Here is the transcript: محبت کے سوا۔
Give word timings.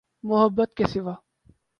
محبت 0.23 0.73
کے 0.77 0.87
سوا۔ 0.87 1.13